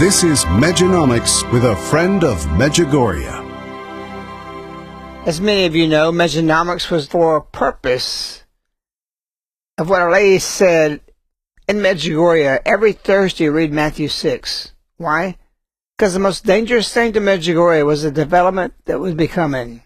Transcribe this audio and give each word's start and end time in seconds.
This 0.00 0.24
is 0.24 0.46
Mejanomics 0.46 1.52
with 1.52 1.62
a 1.62 1.76
friend 1.76 2.24
of 2.24 2.38
Medjugorje. 2.56 3.36
As 5.26 5.42
many 5.42 5.66
of 5.66 5.76
you 5.76 5.86
know, 5.86 6.10
Mejanomics 6.10 6.90
was 6.90 7.06
for 7.06 7.36
a 7.36 7.42
purpose 7.42 8.42
of 9.76 9.90
what 9.90 10.00
our 10.00 10.10
lady 10.10 10.38
said 10.38 11.02
in 11.68 11.80
Medjugorje. 11.80 12.62
Every 12.64 12.94
Thursday, 12.94 13.50
read 13.50 13.74
Matthew 13.74 14.08
6. 14.08 14.72
Why? 14.96 15.36
Because 15.98 16.14
the 16.14 16.18
most 16.18 16.46
dangerous 16.46 16.90
thing 16.90 17.12
to 17.12 17.20
Medjugorje 17.20 17.84
was 17.84 18.02
the 18.02 18.10
development 18.10 18.72
that 18.86 19.00
was 19.00 19.12
becoming. 19.12 19.82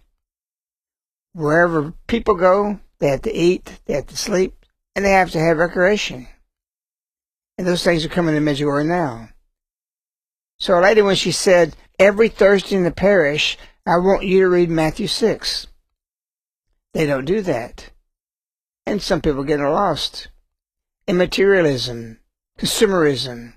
Wherever 1.33 1.93
people 2.07 2.37
go, 2.37 2.79
they 3.01 3.09
have 3.09 3.23
to 3.23 3.35
eat, 3.35 3.81
they 3.87 3.95
have 3.95 4.07
to 4.07 4.17
sleep, 4.17 4.65
and 4.95 5.05
they 5.05 5.11
have 5.11 5.33
to 5.33 5.41
have 5.41 5.57
recreation. 5.57 6.29
And 7.59 7.67
those 7.67 7.83
things 7.83 8.05
are 8.05 8.09
coming 8.09 8.37
to 8.37 8.41
Medjugorje 8.41 8.87
now. 8.87 9.31
So 10.59 10.79
a 10.79 10.81
lady, 10.81 11.03
when 11.03 11.17
she 11.17 11.33
said, 11.33 11.77
every 11.99 12.29
Thursday 12.29 12.77
in 12.77 12.85
the 12.85 12.91
parish, 12.91 13.59
I 13.87 13.99
want 13.99 14.25
you 14.25 14.41
to 14.41 14.49
read 14.49 14.71
Matthew 14.71 15.07
6. 15.07 15.67
They 16.95 17.07
don't 17.07 17.25
do 17.25 17.43
that. 17.43 17.91
And 18.87 19.03
some 19.03 19.21
people 19.21 19.45
get 19.45 19.61
lost. 19.61 20.29
In 21.07 21.17
materialism, 21.17 22.21
consumerism, 22.59 23.55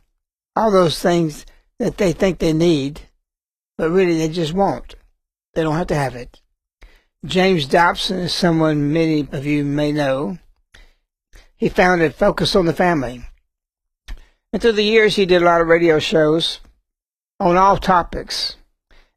all 0.56 0.72
those 0.72 1.02
things 1.02 1.46
that 1.80 1.98
they 1.98 2.12
think 2.12 2.40
they 2.40 2.54
need, 2.54 3.02
but 3.78 3.90
really 3.90 4.18
they 4.18 4.30
just 4.30 4.54
won't. 4.54 4.96
They 5.54 5.64
don't 5.64 5.78
have 5.78 5.88
to 5.88 5.96
have 5.96 6.16
it. 6.16 6.42
James 7.26 7.68
Dobson 7.68 8.20
is 8.20 8.34
someone 8.34 8.92
many 8.92 9.28
of 9.32 9.46
you 9.46 9.64
may 9.64 9.92
know. 9.92 10.40
He 11.56 11.70
founded 11.70 12.16
Focus 12.16 12.56
on 12.56 12.66
the 12.66 12.74
Family. 12.74 13.26
And 14.52 14.62
through 14.62 14.74
the 14.74 14.84
years, 14.84 15.16
he 15.16 15.26
did 15.26 15.42
a 15.42 15.46
lot 15.46 15.62
of 15.62 15.68
radio 15.68 16.00
shows, 16.00 16.60
on 17.40 17.58
all 17.58 17.78
topics. 17.78 18.56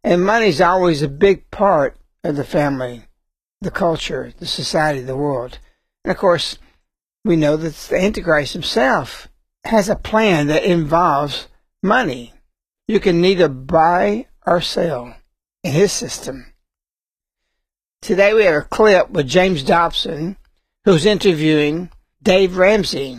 And 0.02 0.24
money's 0.24 0.60
always 0.60 1.02
a 1.02 1.08
big 1.08 1.50
part 1.50 1.96
of 2.24 2.36
the 2.36 2.44
family, 2.44 3.04
the 3.60 3.70
culture, 3.70 4.32
the 4.38 4.46
society, 4.46 5.00
the 5.00 5.16
world. 5.16 5.58
And 6.04 6.10
of 6.10 6.16
course, 6.16 6.58
we 7.24 7.36
know 7.36 7.56
that 7.56 7.74
the 7.74 7.98
Antichrist 8.00 8.52
himself 8.52 9.28
has 9.64 9.88
a 9.88 9.96
plan 9.96 10.46
that 10.46 10.64
involves 10.64 11.48
money. 11.82 12.32
You 12.88 13.00
can 13.00 13.20
neither 13.20 13.48
buy 13.48 14.26
or 14.46 14.60
sell 14.60 15.14
in 15.62 15.72
his 15.72 15.92
system. 15.92 16.46
Today 18.00 18.32
we 18.32 18.44
have 18.44 18.54
a 18.54 18.66
clip 18.66 19.10
with 19.10 19.28
James 19.28 19.62
Dobson, 19.62 20.38
who's 20.84 21.04
interviewing 21.04 21.90
Dave 22.22 22.56
Ramsey. 22.56 23.18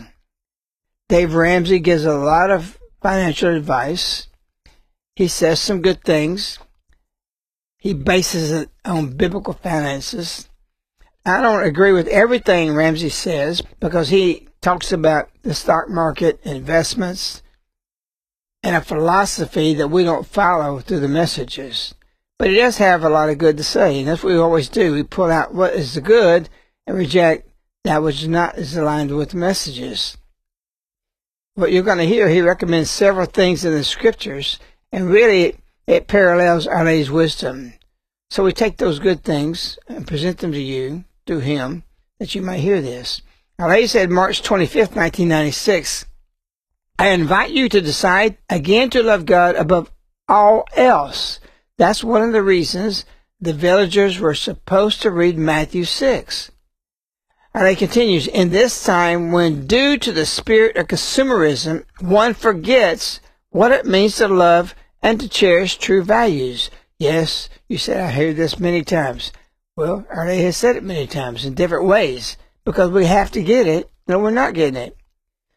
Dave 1.08 1.34
Ramsey 1.34 1.78
gives 1.78 2.04
a 2.04 2.14
lot 2.16 2.50
of 2.50 2.78
financial 3.00 3.54
advice 3.54 4.26
he 5.14 5.28
says 5.28 5.60
some 5.60 5.82
good 5.82 6.02
things. 6.02 6.58
He 7.78 7.94
bases 7.94 8.50
it 8.50 8.70
on 8.84 9.16
biblical 9.16 9.54
finances. 9.54 10.48
I 11.24 11.40
don't 11.40 11.64
agree 11.64 11.92
with 11.92 12.08
everything 12.08 12.74
Ramsey 12.74 13.08
says 13.08 13.62
because 13.80 14.08
he 14.08 14.48
talks 14.60 14.92
about 14.92 15.28
the 15.42 15.54
stock 15.54 15.88
market, 15.88 16.40
investments, 16.44 17.42
and 18.62 18.76
a 18.76 18.80
philosophy 18.80 19.74
that 19.74 19.88
we 19.88 20.04
don't 20.04 20.26
follow 20.26 20.78
through 20.78 21.00
the 21.00 21.08
messages. 21.08 21.94
But 22.38 22.50
he 22.50 22.56
does 22.56 22.78
have 22.78 23.04
a 23.04 23.08
lot 23.08 23.28
of 23.28 23.38
good 23.38 23.56
to 23.56 23.64
say, 23.64 23.98
and 23.98 24.08
that's 24.08 24.22
what 24.22 24.32
we 24.32 24.38
always 24.38 24.68
do. 24.68 24.94
We 24.94 25.02
pull 25.02 25.30
out 25.30 25.54
what 25.54 25.74
is 25.74 25.94
the 25.94 26.00
good 26.00 26.48
and 26.86 26.96
reject 26.96 27.48
that 27.84 28.02
which 28.02 28.22
is 28.22 28.28
not 28.28 28.58
is 28.58 28.76
aligned 28.76 29.14
with 29.14 29.30
the 29.30 29.36
messages. 29.36 30.16
What 31.54 31.72
you're 31.72 31.82
going 31.82 31.98
to 31.98 32.06
hear, 32.06 32.28
he 32.28 32.40
recommends 32.40 32.90
several 32.90 33.26
things 33.26 33.64
in 33.64 33.72
the 33.72 33.84
scriptures 33.84 34.58
and 34.92 35.08
really, 35.08 35.56
it 35.86 36.06
parallels 36.06 36.66
Lady's 36.66 37.10
wisdom. 37.10 37.74
So 38.30 38.44
we 38.44 38.52
take 38.52 38.76
those 38.76 38.98
good 38.98 39.24
things 39.24 39.78
and 39.88 40.06
present 40.06 40.38
them 40.38 40.52
to 40.52 40.60
you 40.60 41.04
through 41.26 41.40
him 41.40 41.82
that 42.18 42.34
you 42.34 42.42
may 42.42 42.60
hear 42.60 42.80
this. 42.80 43.22
Lady 43.58 43.86
said 43.86 44.10
March 44.10 44.42
25th, 44.42 44.96
1996, 44.96 46.06
I 46.98 47.08
invite 47.08 47.50
you 47.50 47.68
to 47.68 47.80
decide 47.80 48.38
again 48.48 48.90
to 48.90 49.02
love 49.02 49.26
God 49.26 49.54
above 49.56 49.90
all 50.28 50.64
else. 50.76 51.40
That's 51.78 52.04
one 52.04 52.22
of 52.22 52.32
the 52.32 52.42
reasons 52.42 53.04
the 53.40 53.52
villagers 53.52 54.18
were 54.18 54.34
supposed 54.34 55.02
to 55.02 55.10
read 55.10 55.36
Matthew 55.36 55.84
6. 55.84 56.50
And 57.54 57.66
it 57.66 57.78
continues, 57.78 58.26
in 58.26 58.50
this 58.50 58.82
time 58.82 59.30
when 59.30 59.66
due 59.66 59.98
to 59.98 60.12
the 60.12 60.24
spirit 60.24 60.76
of 60.76 60.86
consumerism, 60.86 61.84
one 62.00 62.34
forgets 62.34 63.20
what 63.50 63.72
it 63.72 63.84
means 63.84 64.16
to 64.16 64.28
love 64.28 64.74
and 65.02 65.20
to 65.20 65.28
cherish 65.28 65.76
true 65.78 66.02
values. 66.02 66.70
Yes, 66.98 67.48
you 67.68 67.78
said 67.78 68.00
I 68.00 68.10
hear 68.12 68.32
this 68.32 68.58
many 68.58 68.82
times. 68.82 69.32
Well, 69.76 70.06
Our 70.10 70.26
Lady 70.26 70.44
has 70.44 70.56
said 70.56 70.76
it 70.76 70.84
many 70.84 71.06
times 71.06 71.44
in 71.44 71.54
different 71.54 71.86
ways 71.86 72.36
because 72.64 72.90
we 72.90 73.06
have 73.06 73.30
to 73.32 73.42
get 73.42 73.66
it. 73.66 73.90
No, 74.06 74.18
we're 74.18 74.30
not 74.30 74.54
getting 74.54 74.76
it. 74.76 74.96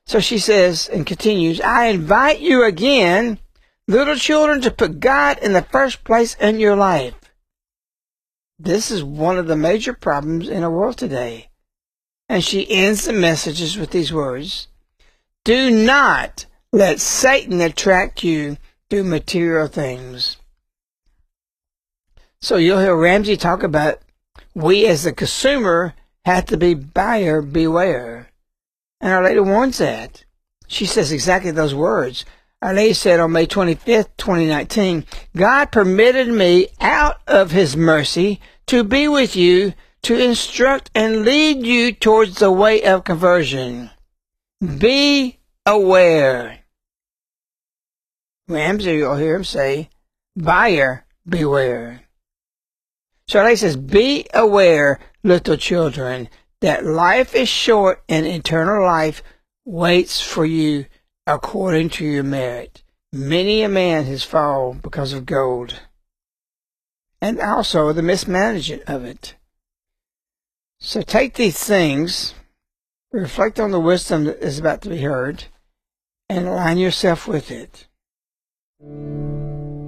So 0.06 0.20
she 0.20 0.38
says 0.38 0.88
and 0.88 1.06
continues, 1.06 1.60
I 1.62 1.86
invite 1.86 2.40
you 2.40 2.64
again, 2.64 3.40
little 3.88 4.16
children, 4.16 4.62
to 4.62 4.72
put 4.72 5.00
God 5.00 5.40
in 5.40 5.54
the 5.54 5.64
first 5.64 6.04
place 6.04 6.36
in 6.36 6.60
your 6.60 6.76
life. 6.76 7.16
This 8.58 8.90
is 8.90 9.04
one 9.04 9.38
of 9.38 9.48
the 9.48 9.56
major 9.56 9.94
problems 9.94 10.48
in 10.48 10.62
the 10.62 10.70
world 10.70 10.98
today. 10.98 11.50
And 12.30 12.44
she 12.44 12.70
ends 12.70 13.06
the 13.06 13.14
messages 13.14 13.78
with 13.78 13.92
these 13.92 14.14
words 14.14 14.68
Do 15.44 15.70
not 15.70 16.46
let 16.72 17.00
Satan 17.00 17.62
attract 17.62 18.24
you 18.24 18.58
material 19.04 19.68
things. 19.68 20.38
So 22.42 22.58
you'll 22.58 22.80
hear 22.80 22.96
Ramsey 22.96 23.38
talk 23.38 23.64
about 23.64 24.00
we 24.54 24.86
as 24.86 25.04
the 25.04 25.14
consumer 25.14 25.94
have 26.26 26.46
to 26.46 26.58
be 26.58 26.74
buyer 26.74 27.42
beware. 27.42 28.30
And 29.02 29.12
Our 29.12 29.24
Lady 29.24 29.40
warns 29.40 29.78
that. 29.80 30.24
She 30.68 30.86
says 30.86 31.12
exactly 31.12 31.52
those 31.52 31.76
words. 31.76 32.26
Our 32.62 32.74
Lady 32.74 32.94
said 32.94 33.20
on 33.20 33.32
May 33.32 33.46
25th, 33.46 34.10
2019, 34.18 35.06
God 35.36 35.72
permitted 35.72 36.30
me 36.30 36.70
out 36.80 37.22
of 37.28 37.52
His 37.52 37.78
mercy 37.78 38.40
to 38.68 38.84
be 38.84 39.08
with 39.08 39.36
you 39.36 39.74
to 40.04 40.18
instruct 40.18 40.90
and 40.96 41.24
lead 41.24 41.66
you 41.66 41.92
towards 41.92 42.38
the 42.38 42.52
way 42.52 42.84
of 42.84 43.04
conversion. 43.04 43.92
Be 44.78 45.40
aware. 45.66 46.60
Ramsey, 48.48 48.98
you'll 48.98 49.16
hear 49.16 49.36
him 49.36 49.44
say, 49.44 49.90
buyer 50.36 51.06
beware. 51.28 52.02
So 53.28 53.46
he 53.48 53.56
says, 53.56 53.76
be 53.76 54.28
aware, 54.34 55.00
little 55.24 55.58
children, 55.58 56.30
that 56.62 56.86
life 56.86 57.34
is 57.34 57.50
short 57.50 58.04
and 58.08 58.26
eternal 58.26 58.86
life 58.86 59.24
waits 59.66 60.22
for 60.22 60.46
you 60.46 60.86
according 61.26 61.90
to 61.90 62.06
your 62.06 62.24
merit. 62.24 62.84
Many 63.12 63.64
a 63.64 63.70
man 63.70 64.06
has 64.06 64.24
fallen 64.24 64.80
because 64.80 65.14
of 65.14 65.26
gold. 65.26 65.82
And 67.22 67.40
also 67.40 67.94
the 67.94 68.04
mismanagement 68.04 68.84
of 68.88 69.04
it. 69.04 69.36
So 70.80 71.02
take 71.02 71.34
these 71.34 71.58
things, 71.58 72.36
reflect 73.12 73.60
on 73.60 73.72
the 73.72 73.80
wisdom 73.80 74.26
that 74.26 74.44
is 74.44 74.60
about 74.60 74.82
to 74.82 74.90
be 74.90 75.02
heard, 75.02 75.46
and 76.30 76.48
align 76.48 76.78
yourself 76.78 77.28
with 77.28 77.50
it. 77.50 77.88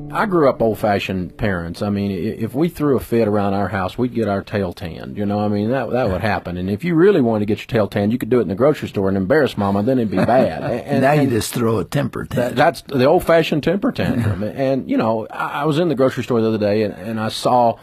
I 0.09 0.25
grew 0.25 0.49
up 0.49 0.61
old 0.61 0.79
fashioned 0.79 1.37
parents. 1.37 1.81
I 1.81 1.89
mean, 1.89 2.11
if 2.11 2.55
we 2.55 2.69
threw 2.69 2.95
a 2.95 2.99
fit 2.99 3.27
around 3.27 3.53
our 3.53 3.67
house, 3.67 3.97
we'd 3.97 4.13
get 4.13 4.27
our 4.29 4.41
tail 4.41 4.71
tanned. 4.71 5.17
You 5.17 5.25
know, 5.25 5.39
I 5.39 5.49
mean, 5.49 5.69
that 5.71 5.91
that 5.91 6.09
would 6.09 6.21
happen. 6.21 6.55
And 6.57 6.69
if 6.69 6.83
you 6.85 6.95
really 6.95 7.19
wanted 7.19 7.41
to 7.41 7.45
get 7.45 7.59
your 7.59 7.67
tail 7.67 7.87
tanned, 7.89 8.13
you 8.13 8.17
could 8.17 8.29
do 8.29 8.39
it 8.39 8.43
in 8.43 8.47
the 8.47 8.55
grocery 8.55 8.87
store 8.87 9.09
and 9.09 9.17
embarrass 9.17 9.57
mama, 9.57 9.83
then 9.83 9.99
it'd 9.99 10.09
be 10.09 10.17
bad. 10.17 10.63
And, 10.87 11.01
now 11.01 11.11
and 11.11 11.23
you 11.23 11.29
just 11.37 11.53
throw 11.53 11.79
a 11.79 11.83
temper 11.85 12.25
That, 12.29 12.35
tantrum. 12.35 12.55
that's 12.55 12.81
the 12.83 13.05
old 13.05 13.25
fashioned 13.25 13.63
temper 13.63 13.91
tantrum. 13.91 14.43
and, 14.55 14.89
you 14.89 14.95
know, 14.95 15.27
I, 15.29 15.61
I 15.61 15.65
was 15.65 15.77
in 15.77 15.89
the 15.89 15.95
grocery 15.95 16.23
store 16.23 16.39
the 16.41 16.47
other 16.47 16.57
day 16.57 16.83
and, 16.83 16.93
and 16.93 17.19
I 17.19 17.27
saw 17.27 17.77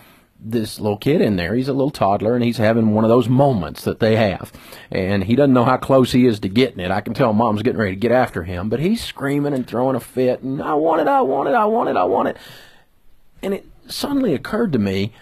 this 0.45 0.79
little 0.79 0.99
kid 0.99 1.21
in 1.21 1.37
there. 1.37 1.55
He's 1.55 1.69
a 1.69 1.73
little 1.73 1.91
toddler 1.91 2.35
and 2.35 2.45
he's 2.45 2.59
having 2.59 2.93
one 2.93 3.05
of 3.05 3.09
those 3.11 3.29
moments 3.29 3.83
that 3.85 3.99
they 3.99 4.17
have. 4.17 4.53
And 4.91 5.25
he 5.25 5.35
doesn't 5.35 5.55
know 5.55 5.65
how 5.65 5.79
close 5.79 6.13
he 6.13 6.27
is 6.27 6.39
to 6.41 6.49
getting 6.49 6.81
it. 6.81 6.91
I 6.91 7.01
can 7.01 7.15
tell 7.15 7.33
mom's 7.33 7.63
getting 7.63 7.81
ready 7.81 7.95
to 7.95 8.01
get 8.01 8.13
after 8.13 8.45
him, 8.45 8.69
but 8.69 8.81
he's 8.81 9.03
screaming 9.03 9.55
and 9.55 9.67
throwing 9.67 9.97
a 9.97 10.01
fit 10.01 10.43
and 10.43 10.63
I 10.63 10.75
want 10.75 11.01
it, 11.01 11.09
I 11.09 11.23
want 11.23 11.49
it, 11.49 11.55
I 11.55 11.65
want 11.65 11.89
it, 11.89 11.97
I 11.97 12.05
want 12.05 12.29
it. 12.29 12.37
And 13.43 13.55
it 13.55 13.67
suddenly 13.89 14.35
occurred 14.35 14.73
to 14.73 14.79
me 14.79 15.13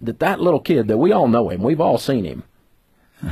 that 0.00 0.20
that 0.20 0.40
little 0.40 0.60
kid 0.60 0.88
that 0.88 0.98
we 0.98 1.12
all 1.12 1.28
know 1.28 1.48
him, 1.48 1.62
we've 1.62 1.80
all 1.80 1.98
seen 1.98 2.24
him, 2.24 2.44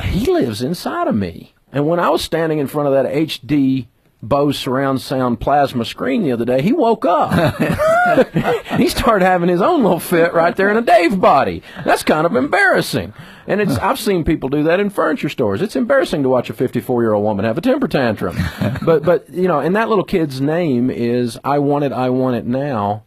he 0.03 0.27
lives 0.27 0.63
inside 0.63 1.07
of 1.07 1.15
me. 1.15 1.55
And 1.73 1.87
when 1.87 2.01
I 2.01 2.09
was 2.09 2.23
standing 2.23 2.59
in 2.59 2.67
front 2.67 2.89
of 2.89 2.95
that 2.95 3.13
HD 3.13 3.87
Bose 4.23 4.59
surround 4.59 5.01
sound 5.01 5.41
plasma 5.41 5.85
screen 5.85 6.23
the 6.23 6.33
other 6.33 6.45
day, 6.45 6.63
he 6.63 6.73
woke 6.73 7.05
up. 7.05 7.57
he 8.79 8.89
started 8.89 9.25
having 9.25 9.49
his 9.49 9.61
own 9.61 9.83
little 9.83 10.01
fit 10.01 10.33
right 10.33 10.57
there 10.57 10.71
in 10.71 10.77
a 10.77 10.83
Dave 10.83 11.21
body. 11.21 11.63
That's 11.85 12.03
kind 12.03 12.27
of 12.27 12.35
embarrassing. 12.35 13.13
And 13.47 13.61
it's 13.61 13.77
I've 13.79 14.01
seen 14.01 14.25
people 14.25 14.49
do 14.49 14.65
that 14.65 14.81
in 14.81 14.91
furniture 14.91 15.29
stores. 15.29 15.63
It's 15.63 15.77
embarrassing 15.77 16.23
to 16.23 16.29
watch 16.29 16.51
a 16.51 16.55
54 16.55 17.03
year 17.03 17.13
old 17.13 17.25
woman 17.25 17.45
have 17.45 17.59
a 17.59 17.61
temper 17.61 17.89
tantrum. 17.89 18.37
but 18.83 19.05
but 19.05 19.29
you 19.31 19.49
know, 19.49 19.61
and 19.61 19.77
that 19.77 19.89
little 19.89 20.05
kid's 20.05 20.41
name 20.41 20.91
is 20.91 21.39
I 21.45 21.59
want 21.59 21.85
it, 21.85 21.93
I 21.93 22.11
want 22.11 22.37
it 22.37 22.47
now, 22.47 23.05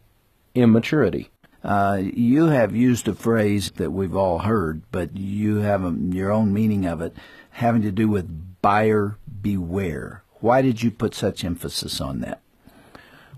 immaturity. 0.54 1.30
Uh, 1.62 2.00
you 2.00 2.46
have 2.46 2.74
used 2.74 3.06
a 3.06 3.14
phrase 3.14 3.72
that 3.72 3.90
we've 3.90 4.16
all 4.16 4.38
heard, 4.38 4.82
but 4.90 5.16
you 5.16 5.56
have 5.56 5.84
a, 5.84 5.94
your 6.10 6.30
own 6.30 6.54
meaning 6.54 6.86
of 6.86 7.02
it, 7.02 7.14
having 7.50 7.82
to 7.82 7.92
do 7.92 8.08
with 8.08 8.62
buyer 8.62 9.18
beware. 9.42 10.19
Why 10.40 10.62
did 10.62 10.82
you 10.82 10.90
put 10.90 11.14
such 11.14 11.44
emphasis 11.44 12.00
on 12.00 12.20
that? 12.20 12.40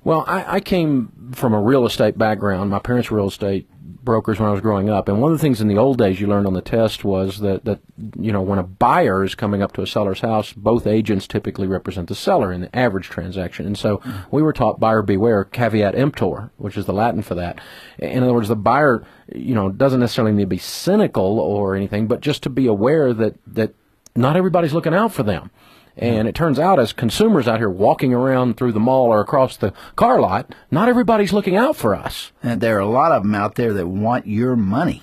Well, 0.05 0.25
I, 0.27 0.57
I 0.57 0.61
came 0.61 1.33
from 1.33 1.55
a 1.55 1.61
real 1.61 1.87
estate 1.87 2.19
background. 2.19 2.71
My 2.71 2.81
parents 2.81 3.11
were 3.11 3.19
real 3.19 3.29
estate 3.29 3.69
brokers 4.05 4.41
when 4.41 4.49
I 4.49 4.53
was 4.53 4.61
growing 4.61 4.91
up, 4.91 5.09
and 5.09 5.21
one 5.21 5.31
of 5.31 5.39
the 5.39 5.43
things 5.43 5.61
in 5.61 5.69
the 5.69 5.79
old 5.79 5.97
days 5.97 6.21
you 6.21 6.27
learned 6.27 6.49
on 6.49 6.55
the 6.55 6.61
test 6.61 7.05
was 7.05 7.39
that 7.39 7.65
that 7.65 7.79
you 8.19 8.33
know 8.33 8.43
when 8.43 8.59
a 8.59 8.65
buyer 8.65 9.23
is 9.23 9.37
coming 9.37 9.63
up 9.63 9.73
to 9.75 9.83
a 9.83 9.87
seller's 9.87 10.21
house, 10.21 10.53
both 10.53 10.89
agents 10.89 11.29
typically 11.29 11.69
represent 11.69 12.09
the 12.09 12.17
seller 12.17 12.53
in 12.53 12.63
the 12.63 12.77
average 12.77 13.09
transaction, 13.09 13.65
and 13.65 13.79
so 13.79 14.03
we 14.33 14.43
were 14.43 14.53
taught 14.53 14.81
buyer 14.81 15.03
beware, 15.03 15.45
caveat 15.45 15.95
emptor, 15.95 16.51
which 16.57 16.77
is 16.77 16.87
the 16.87 16.93
Latin 16.93 17.23
for 17.23 17.37
that. 17.37 17.61
In 17.99 18.25
other 18.25 18.35
words, 18.35 18.49
the 18.49 18.57
buyer 18.57 19.05
you 19.33 19.55
know 19.55 19.71
doesn't 19.71 20.01
necessarily 20.01 20.33
need 20.33 20.45
to 20.45 20.47
be 20.49 20.59
cynical 20.59 21.39
or 21.39 21.77
anything, 21.77 22.09
but 22.09 22.21
just 22.21 22.43
to 22.43 22.51
be 22.51 22.67
aware 22.67 23.15
that 23.15 23.37
that 23.47 23.73
not 24.17 24.37
everybody's 24.37 24.75
looking 24.75 24.95
out 24.95 25.13
for 25.13 25.23
them. 25.23 25.51
And 25.97 26.27
it 26.27 26.35
turns 26.35 26.59
out, 26.59 26.79
as 26.79 26.93
consumers 26.93 27.47
out 27.47 27.59
here 27.59 27.69
walking 27.69 28.15
around 28.15 28.57
through 28.57 28.73
the 28.73 28.81
mall 28.81 29.13
or 29.13 29.21
across 29.21 29.57
the 29.57 29.75
car 29.95 30.21
lot, 30.21 30.55
not 30.71 30.89
everybody's 30.89 31.33
looking 31.33 31.57
out 31.57 31.77
for 31.77 31.95
us. 31.95 32.33
And 32.43 32.61
there 32.61 32.77
are 32.77 32.81
a 32.81 32.87
lot 32.87 33.13
of 33.13 33.23
them 33.23 33.35
out 33.35 33.57
there 33.57 33.73
that 33.75 33.87
want 33.87 34.27
your 34.27 34.57
money 34.57 35.03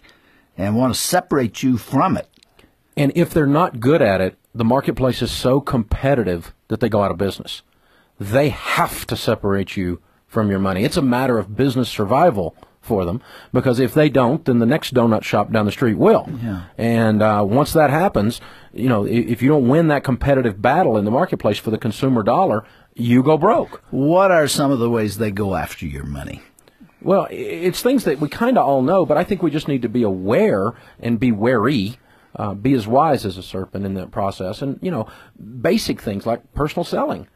and 0.58 0.76
want 0.76 0.94
to 0.94 1.00
separate 1.00 1.62
you 1.62 1.78
from 1.78 2.18
it. 2.18 2.28
And 2.98 3.12
if 3.16 3.34
they're 3.34 3.46
not 3.46 3.80
good 3.80 4.02
at 4.02 4.20
it, 4.20 4.38
the 4.54 4.66
marketplace 4.66 5.22
is 5.22 5.32
so 5.32 5.62
competitive 5.62 6.54
that 6.70 6.80
they 6.80 6.90
go 6.90 7.04
out 7.04 7.12
of 7.12 7.18
business. 7.18 7.62
They 8.20 8.50
have 8.50 9.06
to 9.08 9.16
separate 9.16 9.78
you 9.78 10.02
from 10.28 10.50
your 10.50 10.60
money. 10.60 10.84
It's 10.84 10.98
a 10.98 11.02
matter 11.02 11.38
of 11.38 11.56
business 11.56 11.88
survival 11.88 12.56
for 12.90 13.06
them 13.06 13.22
because 13.54 13.80
if 13.80 13.94
they 13.94 14.10
don't, 14.10 14.44
then 14.44 14.60
the 14.60 14.66
next 14.66 14.94
donut 14.94 15.24
shop 15.24 15.52
down 15.52 15.66
the 15.66 15.72
street 15.72 15.98
will. 15.98 16.28
Yeah. 16.44 16.64
And 16.78 17.22
uh, 17.22 17.46
once 17.48 17.72
that 17.74 17.90
happens, 17.90 18.42
you 18.74 18.90
know, 18.90 19.06
if 19.06 19.42
you 19.42 19.48
don't 19.48 19.70
win 19.70 19.88
that 19.88 20.04
competitive 20.04 20.62
battle 20.62 20.98
in 20.98 21.06
the 21.06 21.12
marketplace 21.12 21.60
for 21.60 21.70
the 21.70 21.78
consumer 21.78 22.24
dollar, 22.24 22.66
you 22.96 23.24
go 23.24 23.38
broke. 23.38 23.84
What 23.92 24.32
are 24.32 24.48
some 24.48 24.72
of 24.72 24.80
the 24.80 24.90
ways 24.90 25.18
they 25.18 25.32
go 25.32 25.56
after 25.56 25.86
your 25.86 26.04
money? 26.04 26.42
Well, 27.02 27.28
it's 27.30 27.82
things 27.82 28.04
that 28.04 28.20
we 28.20 28.28
kind 28.28 28.58
of 28.58 28.66
all 28.66 28.82
know, 28.82 29.06
but 29.06 29.18
I 29.18 29.24
think 29.24 29.42
we 29.42 29.52
just 29.52 29.70
need 29.70 29.84
to 29.84 29.90
be 29.90 30.04
aware 30.04 30.74
and 31.00 31.20
be 31.20 31.32
wary. 31.32 31.98
Uh, 32.36 32.54
be 32.54 32.74
as 32.74 32.86
wise 32.86 33.26
as 33.26 33.38
a 33.40 33.44
serpent 33.44 33.86
in 33.88 33.96
that 33.96 34.12
process, 34.12 34.62
and 34.62 34.78
you 34.84 34.92
know, 34.92 35.08
basic 35.62 36.00
things 36.00 36.28
like 36.28 36.54
personal 36.54 36.84
selling 36.84 37.28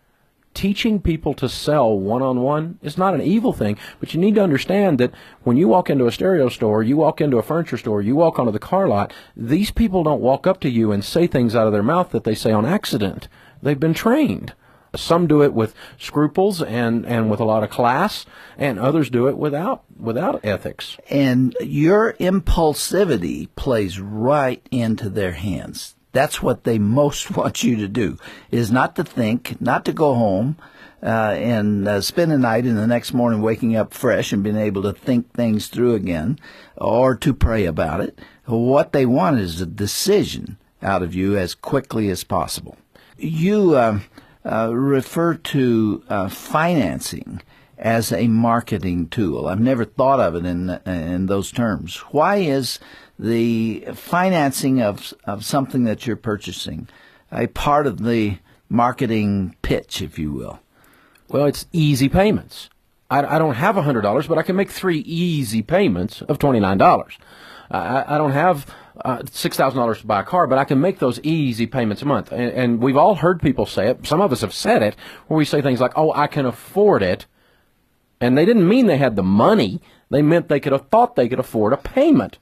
teaching 0.53 1.01
people 1.01 1.33
to 1.35 1.49
sell 1.49 1.97
one 1.97 2.21
on 2.21 2.41
one 2.41 2.79
is 2.81 2.97
not 2.97 3.13
an 3.13 3.21
evil 3.21 3.53
thing, 3.53 3.77
but 3.99 4.13
you 4.13 4.19
need 4.19 4.35
to 4.35 4.43
understand 4.43 4.99
that 4.99 5.13
when 5.43 5.57
you 5.57 5.67
walk 5.67 5.89
into 5.89 6.07
a 6.07 6.11
stereo 6.11 6.49
store, 6.49 6.83
you 6.83 6.97
walk 6.97 7.21
into 7.21 7.37
a 7.37 7.43
furniture 7.43 7.77
store, 7.77 8.01
you 8.01 8.15
walk 8.15 8.39
onto 8.39 8.51
the 8.51 8.59
car 8.59 8.87
lot, 8.87 9.13
these 9.35 9.71
people 9.71 10.03
don't 10.03 10.21
walk 10.21 10.47
up 10.47 10.59
to 10.61 10.69
you 10.69 10.91
and 10.91 11.03
say 11.03 11.27
things 11.27 11.55
out 11.55 11.67
of 11.67 11.73
their 11.73 11.83
mouth 11.83 12.11
that 12.11 12.23
they 12.23 12.35
say 12.35 12.51
on 12.51 12.65
accident. 12.65 13.27
They've 13.61 13.79
been 13.79 13.93
trained. 13.93 14.53
Some 14.95 15.25
do 15.25 15.41
it 15.41 15.53
with 15.53 15.73
scruples 15.97 16.61
and, 16.61 17.05
and 17.05 17.29
with 17.31 17.39
a 17.39 17.45
lot 17.45 17.63
of 17.63 17.71
class, 17.71 18.25
and 18.57 18.77
others 18.77 19.09
do 19.09 19.27
it 19.27 19.37
without 19.37 19.83
without 19.97 20.45
ethics. 20.45 20.97
And 21.09 21.55
your 21.61 22.13
impulsivity 22.13 23.49
plays 23.55 23.99
right 23.99 24.63
into 24.69 25.09
their 25.09 25.31
hands. 25.31 25.95
That's 26.13 26.41
what 26.41 26.63
they 26.63 26.79
most 26.79 27.29
want 27.35 27.63
you 27.63 27.75
to 27.77 27.87
do, 27.89 28.17
is 28.49 28.71
not 28.71 28.95
to 28.95 29.03
think, 29.03 29.59
not 29.59 29.83
to 29.85 29.93
go 29.93 30.13
home, 30.13 30.55
uh, 31.01 31.35
and 31.35 31.85
uh, 31.85 31.99
spend 31.99 32.31
a 32.31 32.37
night 32.37 32.63
and 32.63 32.77
the 32.77 32.87
next 32.87 33.13
morning 33.13 33.41
waking 33.41 33.75
up 33.75 33.93
fresh 33.93 34.31
and 34.31 34.41
being 34.41 34.55
able 34.55 34.83
to 34.83 34.93
think 34.93 35.33
things 35.33 35.67
through 35.67 35.95
again, 35.95 36.39
or 36.77 37.15
to 37.15 37.33
pray 37.33 37.65
about 37.65 37.99
it. 37.99 38.17
What 38.45 38.93
they 38.93 39.05
want 39.05 39.39
is 39.39 39.59
a 39.59 39.65
decision 39.65 40.57
out 40.81 41.03
of 41.03 41.13
you 41.13 41.37
as 41.37 41.55
quickly 41.55 42.09
as 42.09 42.23
possible. 42.23 42.77
You 43.17 43.75
uh, 43.75 43.99
uh 44.45 44.73
refer 44.73 45.35
to 45.35 46.03
uh, 46.09 46.29
financing 46.29 47.41
as 47.77 48.11
a 48.11 48.27
marketing 48.27 49.07
tool. 49.07 49.47
I've 49.47 49.59
never 49.59 49.85
thought 49.85 50.19
of 50.19 50.35
it 50.35 50.45
in 50.45 50.69
in 50.85 51.25
those 51.27 51.51
terms. 51.51 51.97
Why 52.11 52.37
is 52.37 52.79
the 53.17 53.85
financing 53.93 54.81
of 54.81 55.13
of 55.25 55.45
something 55.45 55.83
that 55.83 56.05
you're 56.05 56.15
purchasing 56.15 56.87
a 57.31 57.47
part 57.47 57.87
of 57.87 58.03
the 58.03 58.37
marketing 58.69 59.55
pitch, 59.61 60.01
if 60.01 60.17
you 60.17 60.31
will? 60.31 60.59
Well, 61.29 61.45
it's 61.45 61.65
easy 61.71 62.09
payments. 62.09 62.69
I, 63.09 63.35
I 63.35 63.39
don't 63.39 63.55
have 63.55 63.75
$100, 63.75 64.27
but 64.27 64.37
I 64.37 64.43
can 64.43 64.55
make 64.55 64.71
three 64.71 64.99
easy 64.99 65.61
payments 65.61 66.21
of 66.23 66.39
$29. 66.39 67.17
I, 67.71 68.15
I 68.15 68.17
don't 68.17 68.31
have 68.31 68.65
uh, 69.03 69.19
$6,000 69.19 69.99
to 69.99 70.07
buy 70.07 70.21
a 70.21 70.23
car, 70.23 70.47
but 70.47 70.57
I 70.57 70.63
can 70.63 70.79
make 70.79 70.99
those 70.99 71.19
easy 71.21 71.65
payments 71.65 72.01
a 72.01 72.05
month. 72.05 72.31
And, 72.31 72.51
and 72.51 72.79
we've 72.81 72.97
all 72.97 73.15
heard 73.15 73.41
people 73.41 73.65
say 73.65 73.89
it. 73.89 74.05
Some 74.05 74.21
of 74.21 74.31
us 74.31 74.41
have 74.41 74.53
said 74.53 74.81
it, 74.83 74.95
where 75.27 75.37
we 75.37 75.45
say 75.45 75.61
things 75.61 75.81
like, 75.81 75.93
oh, 75.95 76.11
I 76.13 76.27
can 76.27 76.45
afford 76.45 77.03
it. 77.03 77.25
And 78.21 78.37
they 78.37 78.45
didn't 78.45 78.67
mean 78.67 78.87
they 78.87 78.97
had 78.97 79.15
the 79.15 79.23
money. 79.23 79.81
They 80.09 80.21
meant 80.21 80.47
they 80.47 80.59
could 80.59 80.71
have 80.73 80.87
thought 80.89 81.15
they 81.15 81.27
could 81.27 81.39
afford 81.39 81.73
a 81.73 81.77
payment. 81.77 82.37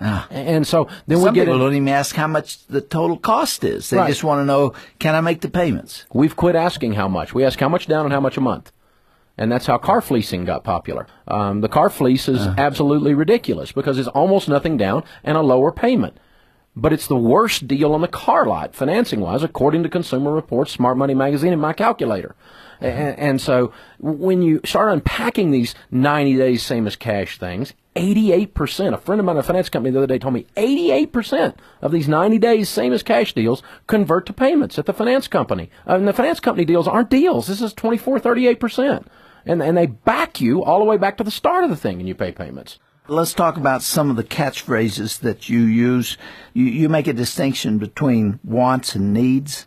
Ah. 0.00 0.26
And 0.30 0.66
so 0.66 0.88
then 1.06 1.18
Some 1.18 1.28
we 1.28 1.34
get 1.34 1.42
people 1.42 1.54
in, 1.54 1.60
don't 1.60 1.74
even 1.74 1.88
ask 1.88 2.14
how 2.16 2.26
much 2.26 2.66
the 2.66 2.80
total 2.80 3.16
cost 3.16 3.64
is. 3.64 3.90
They 3.90 3.96
Right. 3.96 4.08
just 4.08 4.24
want 4.24 4.40
to 4.40 4.44
know, 4.44 4.72
can 4.98 5.14
I 5.14 5.20
make 5.20 5.40
the 5.40 5.48
payments? 5.48 6.04
We've 6.12 6.34
quit 6.36 6.56
asking 6.56 6.94
how 6.94 7.08
much. 7.08 7.32
We 7.32 7.44
ask 7.44 7.58
how 7.60 7.68
much 7.68 7.86
down 7.86 8.04
and 8.04 8.12
how 8.12 8.20
much 8.20 8.36
a 8.36 8.40
month. 8.40 8.72
And 9.38 9.50
that's 9.50 9.66
how 9.66 9.78
car 9.78 10.00
fleecing 10.00 10.44
got 10.44 10.62
popular. 10.62 11.06
Um, 11.26 11.60
the 11.60 11.68
car 11.68 11.90
fleece 11.90 12.28
is 12.28 12.46
absolutely 12.58 13.14
ridiculous 13.14 13.72
because 13.72 13.98
it's 13.98 14.08
almost 14.08 14.48
nothing 14.48 14.76
down 14.76 15.02
and 15.24 15.36
a 15.36 15.40
lower 15.42 15.72
payment. 15.72 16.16
But 16.76 16.92
it's 16.92 17.06
the 17.06 17.16
worst 17.16 17.68
deal 17.68 17.92
on 17.92 18.00
the 18.00 18.08
car 18.08 18.46
lot, 18.46 18.74
financing 18.74 19.20
wise, 19.20 19.42
according 19.42 19.84
to 19.84 19.88
Consumer 19.88 20.32
Reports, 20.32 20.72
Smart 20.72 20.96
Money 20.96 21.14
Magazine, 21.14 21.52
and 21.52 21.62
my 21.62 21.72
calculator. 21.72 22.34
And, 22.80 23.18
and 23.18 23.40
so 23.40 23.72
when 23.98 24.42
you 24.42 24.60
start 24.64 24.92
unpacking 24.92 25.50
these 25.50 25.74
90 25.90 26.36
days 26.36 26.62
same 26.62 26.86
as 26.86 26.96
cash 26.96 27.38
things, 27.38 27.72
88%, 27.96 28.92
a 28.92 28.98
friend 28.98 29.20
of 29.20 29.24
mine 29.24 29.36
at 29.36 29.40
a 29.40 29.46
finance 29.46 29.68
company 29.68 29.92
the 29.92 29.98
other 29.98 30.06
day 30.08 30.18
told 30.18 30.34
me 30.34 30.46
88% 30.56 31.54
of 31.80 31.92
these 31.92 32.08
90 32.08 32.38
days 32.38 32.68
same 32.68 32.92
as 32.92 33.02
cash 33.02 33.32
deals 33.32 33.62
convert 33.86 34.26
to 34.26 34.32
payments 34.32 34.78
at 34.78 34.86
the 34.86 34.92
finance 34.92 35.28
company. 35.28 35.70
Uh, 35.88 35.96
and 35.96 36.08
the 36.08 36.12
finance 36.12 36.40
company 36.40 36.64
deals 36.64 36.88
aren't 36.88 37.10
deals. 37.10 37.46
This 37.46 37.62
is 37.62 37.72
24, 37.72 38.18
38%. 38.18 39.06
And, 39.46 39.62
and 39.62 39.76
they 39.76 39.86
back 39.86 40.40
you 40.40 40.64
all 40.64 40.78
the 40.78 40.84
way 40.84 40.96
back 40.96 41.16
to 41.18 41.24
the 41.24 41.30
start 41.30 41.64
of 41.64 41.70
the 41.70 41.76
thing 41.76 42.00
and 42.00 42.08
you 42.08 42.14
pay 42.14 42.32
payments. 42.32 42.78
Let's 43.06 43.34
talk 43.34 43.58
about 43.58 43.82
some 43.82 44.08
of 44.08 44.16
the 44.16 44.24
catchphrases 44.24 45.18
that 45.20 45.50
you 45.50 45.60
use. 45.60 46.16
You, 46.54 46.64
you 46.64 46.88
make 46.88 47.06
a 47.06 47.12
distinction 47.12 47.76
between 47.76 48.40
wants 48.42 48.94
and 48.94 49.12
needs. 49.12 49.66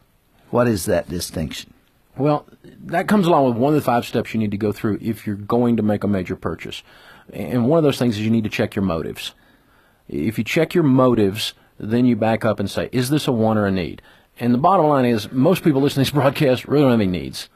What 0.49 0.67
is 0.67 0.85
that 0.85 1.07
distinction? 1.07 1.71
Well, 2.17 2.47
that 2.63 3.07
comes 3.07 3.27
along 3.27 3.45
with 3.45 3.57
one 3.57 3.75
of 3.75 3.79
the 3.79 3.85
five 3.85 4.07
steps 4.07 4.33
you 4.33 4.39
need 4.39 4.49
to 4.49 4.57
go 4.57 4.71
through 4.71 4.97
if 5.03 5.27
you're 5.27 5.35
going 5.35 5.77
to 5.77 5.83
make 5.83 6.03
a 6.03 6.07
major 6.07 6.35
purchase. 6.35 6.81
And 7.31 7.67
one 7.67 7.77
of 7.77 7.83
those 7.83 7.99
things 7.99 8.15
is 8.17 8.25
you 8.25 8.31
need 8.31 8.45
to 8.45 8.49
check 8.49 8.73
your 8.73 8.83
motives. 8.83 9.35
If 10.07 10.39
you 10.39 10.43
check 10.43 10.73
your 10.73 10.83
motives, 10.83 11.53
then 11.77 12.07
you 12.07 12.15
back 12.15 12.43
up 12.43 12.59
and 12.59 12.67
say, 12.67 12.89
is 12.91 13.11
this 13.11 13.27
a 13.27 13.31
want 13.31 13.59
or 13.59 13.67
a 13.67 13.71
need? 13.71 14.01
And 14.39 14.51
the 14.51 14.57
bottom 14.57 14.87
line 14.87 15.05
is, 15.05 15.31
most 15.31 15.63
people 15.63 15.81
listening 15.81 16.05
to 16.05 16.11
this 16.11 16.19
broadcast 16.19 16.67
really 16.67 16.85
don't 16.85 16.91
have 16.91 17.01
any 17.01 17.11
needs. 17.11 17.49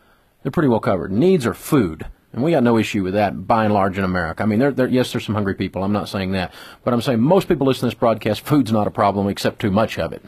They're 0.43 0.51
pretty 0.51 0.69
well 0.69 0.79
covered. 0.79 1.11
Needs 1.11 1.47
are 1.47 1.55
food. 1.55 2.05
And 2.33 2.43
we 2.43 2.51
got 2.51 2.63
no 2.63 2.77
issue 2.77 3.03
with 3.03 3.13
that 3.13 3.45
by 3.45 3.65
and 3.65 3.73
large 3.73 3.97
in 3.97 4.03
America. 4.05 4.43
I 4.43 4.45
mean, 4.45 4.59
there, 4.59 4.71
there, 4.71 4.88
yes, 4.88 5.11
there's 5.11 5.25
some 5.25 5.35
hungry 5.35 5.55
people. 5.55 5.83
I'm 5.83 5.91
not 5.91 6.07
saying 6.07 6.31
that. 6.31 6.53
But 6.83 6.93
I'm 6.93 7.01
saying 7.01 7.19
most 7.19 7.47
people 7.47 7.67
listening 7.67 7.89
to 7.89 7.95
this 7.95 8.00
broadcast, 8.00 8.41
food's 8.41 8.71
not 8.71 8.88
a 8.88 8.91
problem 8.91 9.27
except 9.27 9.59
too 9.59 9.71
much 9.71 10.00
of 10.00 10.13
it 10.13 10.23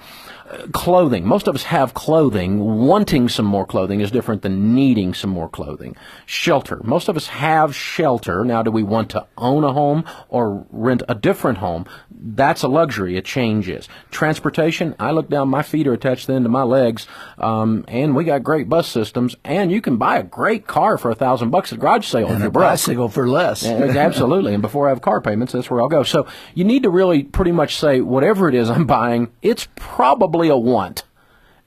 clothing. 0.71 1.25
Most 1.25 1.47
of 1.47 1.55
us 1.55 1.63
have 1.63 1.93
clothing. 1.93 2.59
Wanting 2.59 3.29
some 3.29 3.45
more 3.45 3.65
clothing 3.65 4.01
is 4.01 4.11
different 4.11 4.41
than 4.41 4.75
needing 4.75 5.13
some 5.13 5.29
more 5.29 5.49
clothing. 5.49 5.95
Shelter. 6.25 6.81
Most 6.83 7.07
of 7.09 7.17
us 7.17 7.27
have 7.27 7.75
shelter. 7.75 8.43
Now, 8.43 8.61
do 8.63 8.71
we 8.71 8.83
want 8.83 9.09
to 9.11 9.25
own 9.37 9.63
a 9.63 9.73
home 9.73 10.03
or 10.29 10.65
rent 10.71 11.03
a 11.07 11.15
different 11.15 11.59
home? 11.59 11.85
That's 12.11 12.63
a 12.63 12.67
luxury. 12.67 13.17
It 13.17 13.25
changes. 13.25 13.87
Transportation. 14.11 14.95
I 14.99 15.11
look 15.11 15.29
down. 15.29 15.49
My 15.49 15.61
feet 15.63 15.87
are 15.87 15.93
attached 15.93 16.27
then 16.27 16.43
to 16.43 16.49
my 16.49 16.63
legs, 16.63 17.07
um, 17.37 17.83
and 17.87 18.15
we 18.15 18.23
got 18.23 18.43
great 18.43 18.69
bus 18.69 18.87
systems. 18.87 19.35
And 19.43 19.71
you 19.71 19.81
can 19.81 19.97
buy 19.97 20.17
a 20.17 20.23
great 20.23 20.67
car 20.67 20.97
for 20.97 21.11
a 21.11 21.15
thousand 21.15 21.49
bucks 21.51 21.71
at 21.71 21.77
a 21.77 21.81
garage 21.81 22.05
sale 22.07 22.25
if 22.25 22.31
And 22.31 22.39
you're 22.39 22.47
a 22.47 22.51
broke. 22.51 22.63
bicycle 22.69 23.09
for 23.09 23.27
less. 23.27 23.65
Absolutely. 23.65 24.53
And 24.53 24.61
before 24.61 24.87
I 24.87 24.89
have 24.89 25.01
car 25.01 25.21
payments, 25.21 25.53
that's 25.53 25.69
where 25.69 25.81
I'll 25.81 25.89
go. 25.89 26.03
So 26.03 26.27
you 26.53 26.63
need 26.63 26.83
to 26.83 26.89
really 26.89 27.23
pretty 27.23 27.51
much 27.51 27.75
say 27.77 28.01
whatever 28.01 28.49
it 28.49 28.55
is 28.55 28.69
I'm 28.69 28.85
buying, 28.85 29.31
it's 29.41 29.67
probably 29.75 30.32
a 30.49 30.57
want. 30.57 31.03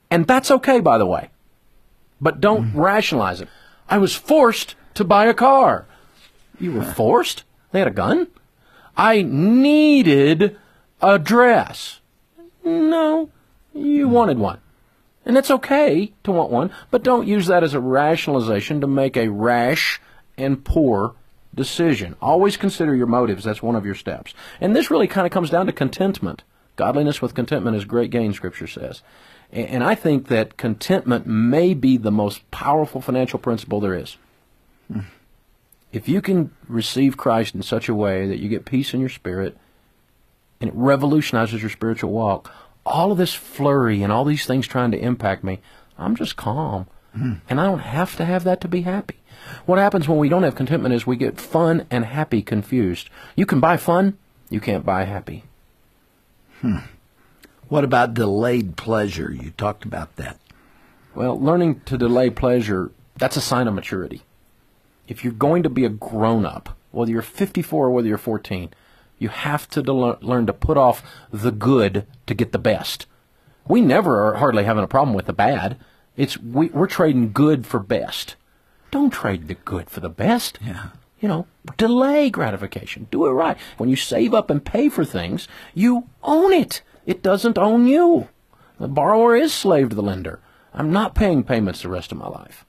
And 0.09 0.25
that's 0.25 0.51
okay, 0.51 0.79
by 0.79 0.97
the 0.97 1.05
way. 1.05 1.29
But 2.19 2.41
don't 2.41 2.71
hmm. 2.71 2.79
rationalize 2.79 3.41
it. 3.41 3.49
I 3.89 3.97
was 3.97 4.15
forced 4.15 4.75
to 4.95 5.03
buy 5.03 5.25
a 5.25 5.33
car. 5.33 5.85
You 6.59 6.73
were 6.73 6.83
forced? 6.83 7.43
They 7.71 7.79
had 7.79 7.87
a 7.87 7.91
gun? 7.91 8.27
I 8.95 9.21
needed 9.21 10.57
a 11.01 11.19
dress. 11.19 11.99
No, 12.63 13.29
you 13.73 14.07
hmm. 14.07 14.13
wanted 14.13 14.39
one. 14.39 14.59
And 15.25 15.37
it's 15.37 15.51
okay 15.51 16.13
to 16.23 16.31
want 16.31 16.51
one, 16.51 16.71
but 16.89 17.03
don't 17.03 17.27
use 17.27 17.47
that 17.47 17.63
as 17.63 17.73
a 17.73 17.81
rationalization 17.81 18.79
to 18.79 18.87
make 18.87 19.17
a 19.17 19.27
rash 19.27 19.99
and 20.37 20.63
poor 20.63 21.15
decision. 21.53 22.15
Always 22.21 22.55
consider 22.55 22.95
your 22.95 23.07
motives. 23.07 23.43
That's 23.43 23.61
one 23.61 23.75
of 23.75 23.85
your 23.85 23.95
steps. 23.95 24.33
And 24.61 24.73
this 24.73 24.89
really 24.89 25.07
kind 25.07 25.27
of 25.27 25.33
comes 25.33 25.49
down 25.49 25.65
to 25.65 25.73
contentment. 25.73 26.43
Godliness 26.77 27.21
with 27.21 27.35
contentment 27.35 27.75
is 27.75 27.83
great 27.83 28.11
gain, 28.11 28.31
Scripture 28.31 28.67
says. 28.67 29.01
And 29.51 29.83
I 29.83 29.95
think 29.95 30.27
that 30.27 30.57
contentment 30.57 31.27
may 31.27 31.73
be 31.73 31.97
the 31.97 32.11
most 32.11 32.49
powerful 32.51 33.01
financial 33.01 33.39
principle 33.39 33.81
there 33.81 33.95
is. 33.95 34.15
If 35.91 36.07
you 36.07 36.21
can 36.21 36.51
receive 36.67 37.17
Christ 37.17 37.55
in 37.55 37.63
such 37.63 37.89
a 37.89 37.95
way 37.95 38.27
that 38.27 38.39
you 38.39 38.49
get 38.49 38.65
peace 38.65 38.93
in 38.93 38.99
your 38.99 39.09
spirit 39.09 39.57
and 40.61 40.69
it 40.69 40.75
revolutionizes 40.75 41.61
your 41.61 41.69
spiritual 41.69 42.11
walk, 42.11 42.51
all 42.85 43.11
of 43.11 43.17
this 43.17 43.33
flurry 43.33 44.03
and 44.03 44.11
all 44.11 44.25
these 44.25 44.45
things 44.45 44.67
trying 44.67 44.91
to 44.91 44.99
impact 44.99 45.43
me, 45.43 45.59
I'm 45.97 46.15
just 46.15 46.35
calm. 46.35 46.87
And 47.49 47.59
I 47.59 47.65
don't 47.65 47.79
have 47.79 48.15
to 48.17 48.25
have 48.25 48.43
that 48.43 48.61
to 48.61 48.67
be 48.67 48.81
happy. 48.81 49.15
What 49.65 49.79
happens 49.79 50.07
when 50.07 50.19
we 50.19 50.29
don't 50.29 50.43
have 50.43 50.55
contentment 50.55 50.93
is 50.93 51.07
we 51.07 51.15
get 51.15 51.41
fun 51.41 51.87
and 51.89 52.05
happy 52.05 52.43
confused. 52.43 53.09
You 53.35 53.47
can 53.47 53.59
buy 53.59 53.77
fun, 53.77 54.17
you 54.49 54.59
can't 54.59 54.85
buy 54.85 55.05
happy. 55.05 55.45
Hmm. 56.61 56.77
What 57.67 57.83
about 57.83 58.13
delayed 58.13 58.77
pleasure? 58.77 59.31
You 59.31 59.51
talked 59.51 59.85
about 59.85 60.15
that. 60.15 60.39
Well, 61.13 61.39
learning 61.39 61.81
to 61.85 61.97
delay 61.97 62.29
pleasure, 62.29 62.91
that's 63.17 63.37
a 63.37 63.41
sign 63.41 63.67
of 63.67 63.73
maturity. 63.73 64.23
If 65.07 65.23
you're 65.23 65.33
going 65.33 65.63
to 65.63 65.69
be 65.69 65.85
a 65.85 65.89
grown 65.89 66.45
up, 66.45 66.77
whether 66.91 67.11
you're 67.11 67.21
54 67.21 67.87
or 67.87 67.91
whether 67.91 68.07
you're 68.07 68.17
14, 68.17 68.69
you 69.19 69.29
have 69.29 69.67
to 69.69 69.81
del- 69.81 70.17
learn 70.21 70.45
to 70.45 70.53
put 70.53 70.77
off 70.77 71.03
the 71.31 71.51
good 71.51 72.05
to 72.27 72.33
get 72.33 72.51
the 72.51 72.59
best. 72.59 73.07
We 73.67 73.81
never 73.81 74.25
are 74.27 74.35
hardly 74.35 74.63
having 74.63 74.83
a 74.83 74.87
problem 74.87 75.15
with 75.15 75.25
the 75.25 75.33
bad. 75.33 75.77
It's 76.15 76.37
we, 76.37 76.67
we're 76.67 76.87
trading 76.87 77.31
good 77.31 77.65
for 77.65 77.79
best. 77.79 78.35
Don't 78.91 79.11
trade 79.11 79.47
the 79.47 79.55
good 79.55 79.89
for 79.89 79.99
the 79.99 80.09
best. 80.09 80.59
Yeah. 80.63 80.89
You 81.19 81.27
know, 81.27 81.47
delay 81.77 82.29
gratification. 82.29 83.07
Do 83.09 83.25
it 83.25 83.31
right. 83.31 83.57
When 83.77 83.89
you 83.89 83.95
save 83.95 84.33
up 84.33 84.49
and 84.49 84.63
pay 84.63 84.89
for 84.89 85.03
things, 85.03 85.47
you 85.73 86.07
own 86.23 86.53
it. 86.53 86.81
It 87.05 87.23
doesn't 87.23 87.57
own 87.57 87.87
you. 87.87 88.27
The 88.79 88.87
borrower 88.87 89.35
is 89.35 89.53
slave 89.53 89.89
to 89.89 89.95
the 89.95 90.03
lender. 90.03 90.39
I'm 90.73 90.91
not 90.91 91.15
paying 91.15 91.43
payments 91.43 91.81
the 91.81 91.89
rest 91.89 92.11
of 92.11 92.19
my 92.19 92.27
life. 92.27 92.65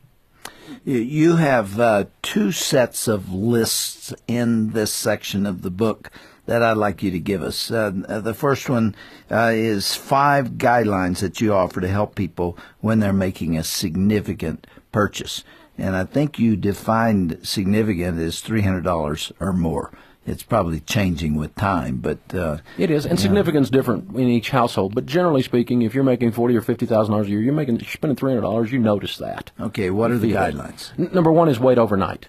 You- 0.85 1.37
have 1.37 1.78
uh, 1.78 2.05
two 2.23 2.52
sets 2.52 3.09
of 3.09 3.33
lists 3.33 4.14
in 4.26 4.71
this 4.71 4.93
section 4.93 5.45
of 5.47 5.62
the 5.62 5.71
book 5.71 6.11
that 6.47 6.62
I'd 6.62 6.78
like 6.78 7.02
you 7.02 7.11
to 7.11 7.19
give 7.19 7.43
us. 7.43 7.71
Uh, 7.71 7.90
the 7.90 8.33
first 8.33 8.71
one 8.71 8.95
uh, 9.31 9.52
is 9.55 9.95
five 9.95 10.52
guidelines 10.52 11.21
that 11.21 11.40
you 11.40 11.52
offer 11.52 11.81
to 11.81 11.88
help 11.88 12.14
people 12.14 12.57
when 12.81 13.00
they're 13.00 13.12
making 13.12 13.57
a 13.57 13.64
significant 13.64 14.67
purchase. 14.90 15.45
And 15.78 15.94
I 15.97 16.04
think 16.04 16.38
you 16.38 16.56
defined 16.56 17.38
significant 17.42 18.18
as 18.18 18.42
$300 18.42 19.32
or 19.40 19.52
more. 19.52 19.92
It's 20.26 20.42
probably 20.42 20.80
changing 20.80 21.37
with 21.37 21.54
time, 21.54 21.99
but 21.99 22.18
uh, 22.35 22.58
It 22.76 22.90
is, 22.90 23.06
and 23.06 23.18
significance 23.18 23.68
is 23.68 23.70
different 23.70 24.11
in 24.14 24.28
each 24.28 24.50
household. 24.50 24.94
But 24.94 25.06
generally 25.06 25.40
speaking, 25.42 25.80
if 25.80 25.94
you're 25.94 26.04
making 26.04 26.32
forty 26.32 26.54
or 26.54 26.61
fifty 26.61 26.85
thousand 26.85 27.12
dollars 27.12 27.28
a 27.28 27.30
year, 27.30 27.40
you're 27.40 27.54
making 27.54 27.76
you're 27.80 27.88
spending 27.88 28.14
three 28.16 28.32
hundred 28.32 28.42
dollars. 28.42 28.70
You 28.70 28.78
notice 28.78 29.16
that. 29.16 29.52
okay, 29.58 29.88
what 29.88 30.11
are 30.11 30.18
the 30.18 30.32
guidelines? 30.32 30.90
N- 30.99 31.08
number 31.14 31.32
one 31.32 31.49
is 31.49 31.58
wait 31.58 31.78
overnight. 31.78 32.28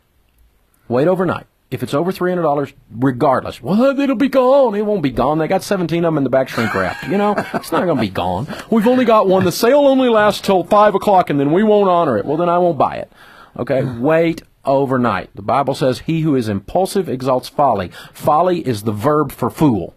Wait 0.87 1.09
overnight. 1.09 1.47
If 1.71 1.83
it's 1.83 1.93
over 1.93 2.13
three 2.13 2.31
hundred 2.31 2.43
dollars, 2.43 2.71
regardless, 2.89 3.61
well, 3.61 3.99
it'll 3.99 4.15
be 4.15 4.29
gone. 4.29 4.75
It 4.75 4.85
won't 4.85 5.03
be 5.03 5.11
gone. 5.11 5.37
They 5.37 5.49
got 5.49 5.61
seventeen 5.63 6.05
of 6.05 6.13
them 6.13 6.17
in 6.19 6.23
the 6.23 6.29
back 6.29 6.47
shrink 6.47 6.73
wrap. 6.73 7.03
You 7.09 7.17
know, 7.17 7.33
it's 7.53 7.73
not 7.73 7.83
going 7.83 7.97
to 7.97 8.01
be 8.01 8.07
gone. 8.09 8.47
We've 8.71 8.87
only 8.87 9.03
got 9.03 9.27
one. 9.27 9.43
The 9.43 9.51
sale 9.51 9.81
only 9.85 10.07
lasts 10.07 10.39
till 10.39 10.63
five 10.63 10.95
o'clock, 10.95 11.29
and 11.29 11.37
then 11.37 11.51
we 11.51 11.63
won't 11.63 11.89
honor 11.89 12.17
it. 12.17 12.23
Well, 12.25 12.37
then 12.37 12.47
I 12.47 12.59
won't 12.59 12.77
buy 12.77 12.95
it. 12.95 13.11
Okay, 13.57 13.83
wait 13.83 14.41
overnight. 14.65 15.29
The 15.35 15.41
Bible 15.41 15.73
says, 15.73 15.99
"He 15.99 16.21
who 16.21 16.35
is 16.35 16.49
impulsive 16.49 17.09
exalts 17.09 17.49
folly." 17.49 17.91
Folly 18.13 18.65
is 18.67 18.83
the 18.83 18.91
verb 18.91 19.31
for 19.31 19.49
fool. 19.49 19.95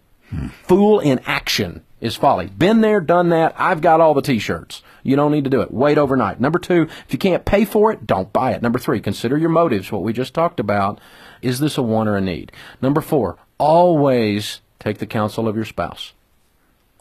Fool 0.63 0.99
in 0.99 1.19
action 1.25 1.83
is 2.01 2.15
folly. 2.15 2.47
Been 2.47 2.81
there, 2.81 2.99
done 2.99 3.29
that. 3.29 3.53
I've 3.57 3.81
got 3.81 4.01
all 4.01 4.13
the 4.13 4.21
T-shirts. 4.21 4.81
You 5.03 5.15
don't 5.15 5.31
need 5.31 5.43
to 5.43 5.49
do 5.49 5.61
it. 5.61 5.73
Wait 5.73 5.97
overnight. 5.97 6.39
Number 6.39 6.59
two, 6.59 6.87
if 7.05 7.13
you 7.13 7.19
can't 7.19 7.45
pay 7.45 7.65
for 7.65 7.91
it, 7.91 8.07
don't 8.07 8.33
buy 8.33 8.53
it. 8.53 8.61
Number 8.61 8.79
three, 8.79 8.99
consider 8.99 9.37
your 9.37 9.49
motives, 9.49 9.91
what 9.91 10.01
we 10.01 10.11
just 10.11 10.33
talked 10.33 10.59
about. 10.59 10.99
Is 11.41 11.59
this 11.59 11.77
a 11.77 11.83
want 11.83 12.09
or 12.09 12.17
a 12.17 12.21
need? 12.21 12.51
Number 12.81 13.01
four, 13.01 13.37
always 13.57 14.61
take 14.79 14.97
the 14.97 15.05
counsel 15.05 15.47
of 15.47 15.55
your 15.55 15.65
spouse. 15.65 16.13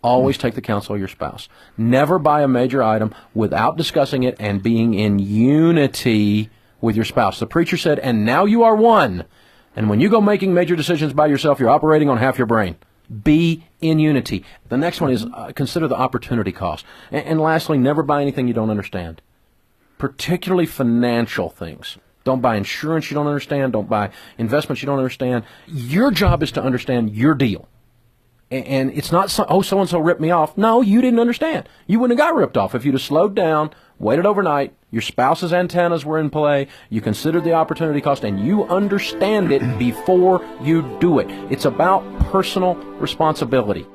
Always 0.02 0.37
take 0.37 0.54
the 0.54 0.61
counsel 0.61 0.94
of 0.94 0.99
your 0.99 1.09
spouse. 1.09 1.49
Never 1.78 2.18
buy 2.18 2.42
a 2.42 2.49
major 2.49 2.82
item 2.82 3.14
without 3.35 3.76
discussing 3.76 4.25
it 4.25 4.37
and 4.40 4.62
being 4.62 4.94
in 4.94 5.21
unity 5.21 6.50
with 6.80 6.97
your 6.97 7.04
spouse. 7.04 7.38
The 7.38 7.47
preacher 7.47 7.76
said, 7.76 8.00
and 8.00 8.25
now 8.25 8.44
you 8.44 8.64
are 8.64 8.75
one. 8.75 9.25
And 9.76 9.88
when 9.88 10.00
you 10.00 10.09
go 10.11 10.21
making 10.21 10.52
major 10.52 10.75
decisions 10.75 11.12
by 11.12 11.26
yourself, 11.26 11.61
you're 11.61 11.71
operating 11.71 12.09
on 12.09 12.18
half 12.18 12.37
your 12.37 12.49
brain. 12.49 12.76
Be 13.23 13.64
in 13.80 13.99
unity. 13.99 14.44
The 14.68 14.76
next 14.76 15.00
one 15.00 15.12
is 15.12 15.25
uh, 15.25 15.52
consider 15.54 15.87
the 15.87 15.97
opportunity 15.97 16.50
cost. 16.50 16.85
And, 17.11 17.25
and 17.25 17.40
lastly, 17.40 17.78
never 17.78 18.02
buy 18.02 18.23
anything 18.23 18.49
you 18.49 18.54
don't 18.54 18.71
understand, 18.71 19.23
particularly 19.99 20.66
financial 20.66 21.49
things. 21.49 21.97
Don't 22.25 22.40
buy 22.40 22.56
insurance 22.56 23.11
you 23.11 23.14
don't 23.14 23.26
understand. 23.26 23.73
Don't 23.73 23.88
buy 23.88 24.11
investments 24.38 24.82
you 24.82 24.87
don't 24.87 24.99
understand. 24.99 25.44
Your 25.66 26.11
job 26.11 26.42
is 26.42 26.52
to 26.52 26.62
understand 26.62 27.14
your 27.14 27.35
deal 27.35 27.68
and 28.52 28.90
it's 28.92 29.11
not 29.11 29.30
so, 29.30 29.47
oh 29.49 29.62
so 29.62 29.80
and 29.80 29.88
so 29.88 29.99
ripped 29.99 30.21
me 30.21 30.30
off. 30.30 30.56
No, 30.59 30.80
you 30.80 31.00
didn't 31.00 31.21
understand. 31.21 31.68
You 31.87 31.99
wouldn't 31.99 32.18
have 32.18 32.28
got 32.28 32.37
ripped 32.37 32.56
off 32.56 32.75
if 32.75 32.85
you'd 32.85 32.94
have 32.94 33.02
slowed 33.02 33.35
down, 33.35 33.71
waited 33.99 34.26
overnight. 34.26 34.75
Your 34.90 35.02
spouse's 35.02 35.52
antennas 35.52 36.04
were 36.04 36.18
in 36.18 36.28
play. 36.28 36.68
You 36.90 37.00
considered 37.00 37.44
the 37.44 37.54
opportunity 37.54 38.00
cost, 38.00 38.25
and 38.25 38.38
you 38.38 38.64
understand 38.64 39.50
it 39.52 39.78
before 39.78 40.44
you 40.61 40.82
do 41.00 41.18
it. 41.18 41.30
It's 41.50 41.64
about 41.64 42.02
personal 42.30 42.75
responsibility. 42.75 43.87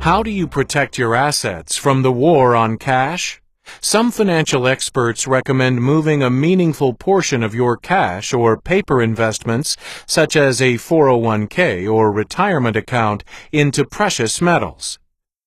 How 0.00 0.22
do 0.22 0.30
you 0.30 0.46
protect 0.46 0.98
your 0.98 1.14
assets 1.16 1.76
from 1.76 2.02
the 2.02 2.12
war 2.12 2.54
on 2.54 2.78
cash? 2.78 3.42
Some 3.80 4.10
financial 4.10 4.66
experts 4.66 5.26
recommend 5.26 5.80
moving 5.80 6.22
a 6.22 6.30
meaningful 6.30 6.94
portion 6.94 7.42
of 7.42 7.54
your 7.54 7.76
cash 7.76 8.32
or 8.32 8.60
paper 8.60 9.00
investments, 9.02 9.76
such 10.06 10.36
as 10.36 10.60
a 10.60 10.74
401k 10.74 11.90
or 11.92 12.12
retirement 12.12 12.76
account, 12.76 13.24
into 13.52 13.84
precious 13.84 14.40
metals. 14.40 14.98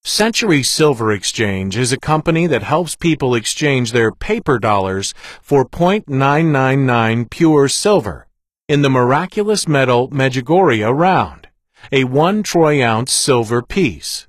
Century 0.04 0.64
Silver 0.64 1.12
Exchange 1.12 1.76
is 1.76 1.92
a 1.92 2.00
company 2.00 2.48
that 2.48 2.64
helps 2.64 2.96
people 2.96 3.36
exchange 3.36 3.92
their 3.92 4.12
paper 4.12 4.58
dollars 4.58 5.14
for 5.42 5.66
.999 5.66 7.30
pure 7.30 7.68
silver 7.68 8.26
in 8.70 8.84
the 8.84 8.90
miraculous 8.90 9.68
metal 9.68 10.08
Medjugorje 10.10 10.96
round, 10.96 11.50
a 11.92 12.04
1 12.04 12.44
troy 12.44 12.86
ounce 12.86 13.12
silver 13.12 13.62
piece. 13.62 14.28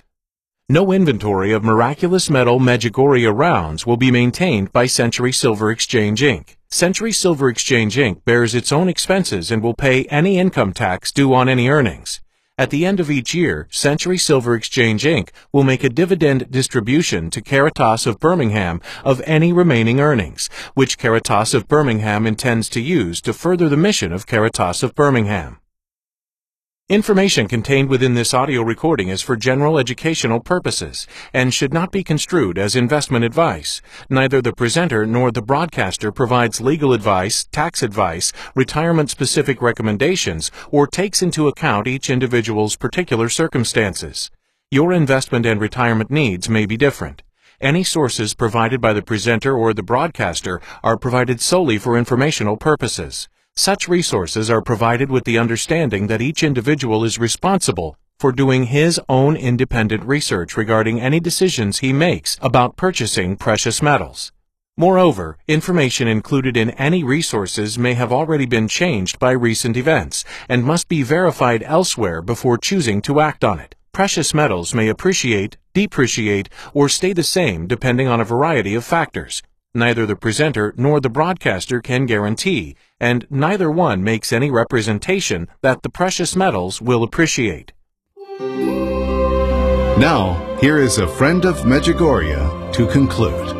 No 0.68 0.92
inventory 0.92 1.54
of 1.54 1.64
miraculous 1.64 2.30
metal 2.30 2.60
Medjugorje 2.60 3.34
rounds 3.34 3.86
will 3.86 3.96
be 3.96 4.12
maintained 4.12 4.74
by 4.74 4.88
Century 4.88 5.32
Silver 5.32 5.72
Exchange 5.72 6.20
Inc. 6.20 6.58
Century 6.70 7.14
Silver 7.14 7.48
Exchange 7.48 7.96
Inc. 7.96 8.26
bears 8.26 8.54
its 8.54 8.74
own 8.74 8.90
expenses 8.90 9.50
and 9.50 9.64
will 9.64 9.74
pay 9.74 10.04
any 10.06 10.38
income 10.38 10.74
tax 10.74 11.10
due 11.10 11.34
on 11.34 11.48
any 11.48 11.70
earnings. 11.70 12.20
At 12.62 12.70
the 12.70 12.86
end 12.86 13.00
of 13.00 13.10
each 13.10 13.34
year, 13.34 13.68
Century 13.72 14.20
Silver 14.20 14.54
Exchange 14.54 15.04
Inc. 15.04 15.30
will 15.52 15.64
make 15.64 15.84
a 15.84 15.90
dividend 15.90 16.52
distribution 16.52 17.32
to 17.32 17.42
Caritas 17.42 18.06
of 18.06 18.20
Birmingham 18.20 18.82
of 19.04 19.20
any 19.26 19.52
remaining 19.52 20.00
earnings, 20.00 20.48
which 20.76 21.00
Caritas 21.00 21.56
of 21.56 21.68
Birmingham 21.68 22.28
intends 22.28 22.70
to 22.70 22.80
use 22.80 23.20
to 23.22 23.34
further 23.34 23.68
the 23.68 23.78
mission 23.78 24.14
of 24.14 24.28
Caritas 24.28 24.84
of 24.84 24.94
Birmingham. 24.94 25.61
Information 26.92 27.48
contained 27.48 27.88
within 27.88 28.16
this 28.16 28.34
audio 28.34 28.62
recording 28.62 29.08
is 29.08 29.22
for 29.22 29.38
general 29.38 29.80
educational 29.80 30.42
purposes 30.42 31.08
and 31.34 31.54
should 31.54 31.74
not 31.74 31.90
be 31.90 32.04
construed 32.04 32.58
as 32.58 32.76
investment 32.76 33.24
advice. 33.24 33.82
Neither 34.10 34.42
the 34.42 34.52
presenter 34.52 35.06
nor 35.06 35.32
the 35.32 35.42
broadcaster 35.42 36.12
provides 36.12 36.60
legal 36.60 36.92
advice, 36.92 37.46
tax 37.46 37.82
advice, 37.82 38.34
retirement-specific 38.56 39.62
recommendations, 39.62 40.52
or 40.70 40.86
takes 40.86 41.22
into 41.22 41.48
account 41.48 41.88
each 41.88 42.10
individual's 42.10 42.76
particular 42.76 43.30
circumstances. 43.30 44.30
Your 44.70 44.92
investment 44.92 45.46
and 45.46 45.62
retirement 45.62 46.12
needs 46.12 46.50
may 46.50 46.66
be 46.66 46.76
different. 46.76 47.24
Any 47.62 47.86
sources 47.86 48.34
provided 48.34 48.82
by 48.82 48.92
the 48.92 49.02
presenter 49.02 49.56
or 49.56 49.74
the 49.74 49.82
broadcaster 49.82 50.60
are 50.84 50.98
provided 50.98 51.40
solely 51.40 51.78
for 51.78 51.98
informational 51.98 52.58
purposes. 52.58 53.30
Such 53.62 53.88
resources 53.88 54.50
are 54.50 54.64
provided 54.64 55.12
with 55.12 55.24
the 55.24 55.38
understanding 55.38 56.08
that 56.08 56.20
each 56.20 56.42
individual 56.42 57.04
is 57.04 57.20
responsible 57.20 57.96
for 58.20 58.32
doing 58.32 58.64
his 58.64 59.00
own 59.08 59.36
independent 59.36 60.04
research 60.04 60.58
regarding 60.58 61.00
any 61.00 61.20
decisions 61.20 61.78
he 61.78 61.94
makes 61.94 62.40
about 62.42 62.76
purchasing 62.76 63.36
precious 63.36 63.80
metals. 63.80 64.32
Moreover, 64.78 65.38
information 65.48 66.08
included 66.08 66.58
in 66.58 66.72
any 66.72 67.04
resources 67.04 67.78
may 67.78 67.94
have 67.94 68.12
already 68.12 68.48
been 68.48 68.68
changed 68.68 69.20
by 69.20 69.30
recent 69.30 69.78
events 69.78 70.26
and 70.50 70.64
must 70.64 70.88
be 70.88 71.04
verified 71.04 71.62
elsewhere 71.62 72.24
before 72.24 72.58
choosing 72.58 73.00
to 73.04 73.20
act 73.20 73.44
on 73.44 73.60
it. 73.60 73.76
Precious 73.92 74.34
metals 74.34 74.74
may 74.74 74.88
appreciate, 74.88 75.58
depreciate, 75.76 76.50
or 76.74 76.90
stay 76.90 77.14
the 77.14 77.22
same 77.22 77.68
depending 77.68 78.08
on 78.08 78.20
a 78.20 78.26
variety 78.26 78.74
of 78.74 78.84
factors. 78.84 79.44
Neither 79.76 80.08
the 80.08 80.16
presenter 80.16 80.74
nor 80.76 81.00
the 81.00 81.10
broadcaster 81.10 81.80
can 81.80 82.08
guarantee, 82.08 82.76
and 83.02 83.26
neither 83.32 83.70
one 83.72 84.04
makes 84.04 84.32
any 84.32 84.52
representation 84.52 85.48
that 85.62 85.82
the 85.82 85.90
precious 85.90 86.36
metals 86.36 86.80
will 86.80 87.02
appreciate. 87.02 87.74
Now, 89.98 90.58
here 90.62 90.78
is 90.78 91.00
a 91.00 91.08
friend 91.08 91.44
of 91.44 91.58
Medjugorje 91.62 92.72
to 92.74 92.88
conclude. 92.88 93.58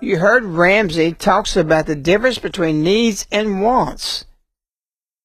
You 0.00 0.18
heard 0.18 0.44
Ramsey 0.44 1.14
talks 1.14 1.56
about 1.56 1.86
the 1.86 1.96
difference 1.96 2.38
between 2.38 2.84
needs 2.84 3.26
and 3.32 3.60
wants. 3.60 4.24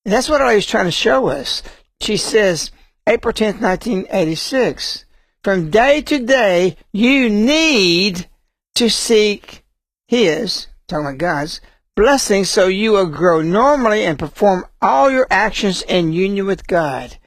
And 0.03 0.13
that's 0.13 0.29
what 0.29 0.41
I 0.41 0.55
was 0.55 0.65
trying 0.65 0.85
to 0.85 0.91
show 0.91 1.27
us. 1.27 1.61
She 2.01 2.17
says, 2.17 2.71
April 3.07 3.33
10th, 3.33 3.61
1986, 3.61 5.05
from 5.43 5.69
day 5.69 6.01
to 6.01 6.25
day, 6.25 6.75
you 6.91 7.29
need 7.29 8.27
to 8.73 8.89
seek 8.89 9.63
His, 10.07 10.67
talking 10.87 11.05
about 11.05 11.19
God's, 11.19 11.61
blessing 11.95 12.43
so 12.43 12.67
you 12.67 12.91
will 12.91 13.05
grow 13.05 13.41
normally 13.41 14.03
and 14.03 14.17
perform 14.17 14.65
all 14.81 15.11
your 15.11 15.27
actions 15.29 15.83
in 15.83 16.13
union 16.13 16.47
with 16.47 16.67
God. 16.67 17.17